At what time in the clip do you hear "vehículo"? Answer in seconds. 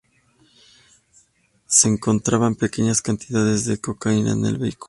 4.57-4.79